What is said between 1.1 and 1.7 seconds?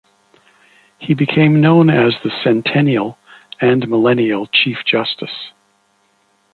became